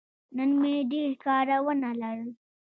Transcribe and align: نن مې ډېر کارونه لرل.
نن 0.35 0.49
مې 0.61 0.75
ډېر 0.91 1.11
کارونه 1.23 1.89
لرل. 2.01 2.31